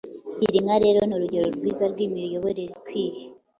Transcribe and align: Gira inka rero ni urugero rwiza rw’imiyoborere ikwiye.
Gira 0.39 0.55
inka 0.59 0.77
rero 0.85 0.99
ni 1.03 1.13
urugero 1.17 1.47
rwiza 1.57 1.83
rw’imiyoborere 1.91 2.71
ikwiye. 2.75 3.23